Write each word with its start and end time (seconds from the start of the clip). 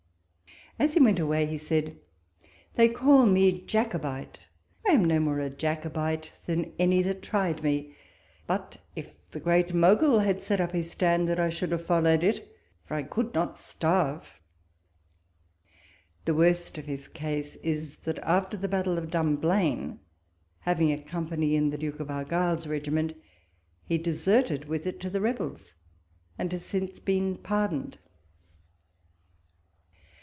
As 0.79 0.95
he 0.95 0.99
went 0.99 1.19
away, 1.19 1.45
he 1.45 1.59
said," 1.59 1.99
They 2.75 2.89
call 2.89 3.27
me 3.27 3.61
Jacobite; 3.61 4.47
I 4.87 4.93
am 4.93 5.05
no 5.05 5.19
more 5.19 5.39
a 5.39 5.47
Jacobite 5.49 6.31
than 6.47 6.73
any 6.79 7.03
that 7.03 7.21
tried 7.21 7.61
me: 7.61 7.93
but 8.47 8.77
if 8.95 9.09
the 9.29 9.39
Great 9.39 9.75
Mogul 9.75 10.21
had 10.21 10.41
set 10.41 10.59
up 10.59 10.71
his 10.71 10.89
standard, 10.89 11.39
I 11.39 11.49
should 11.49 11.71
have 11.71 11.85
followed 11.85 12.23
it, 12.23 12.49
for 12.83 12.95
I 12.95 13.03
could 13.03 13.31
not 13.35 13.59
starve." 13.59 14.39
The 16.25 16.33
worst 16.33 16.79
of 16.79 16.87
his 16.87 17.07
case 17.07 17.57
is, 17.57 17.97
that 17.97 18.17
after 18.19 18.57
the 18.57 18.69
battle 18.69 18.97
of 18.97 19.11
Dumblain, 19.11 19.99
having 20.61 20.91
a 20.91 20.97
company 21.03 21.55
in 21.55 21.69
the 21.69 21.77
Duke 21.77 21.99
of 21.99 22.09
Argyll's 22.09 22.65
regiment, 22.65 23.13
he 23.85 23.99
deserted 23.99 24.65
with 24.65 24.87
it 24.87 24.99
to 25.01 25.11
the 25.11 25.21
rebels, 25.21 25.73
and 26.39 26.51
has 26.53 26.65
since 26.65 26.99
been 26.99 27.35
par 27.37 27.67
doned. 27.67 27.97